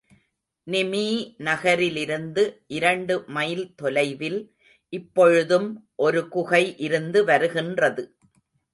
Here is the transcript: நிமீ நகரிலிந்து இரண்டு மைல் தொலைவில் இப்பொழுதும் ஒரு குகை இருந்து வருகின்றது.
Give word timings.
நிமீ 0.67 1.03
நகரிலிந்து 1.37 2.43
இரண்டு 2.67 3.23
மைல் 3.27 3.63
தொலைவில் 3.75 4.41
இப்பொழுதும் 4.93 5.69
ஒரு 5.95 6.27
குகை 6.27 6.63
இருந்து 6.77 7.23
வருகின்றது. 7.23 8.05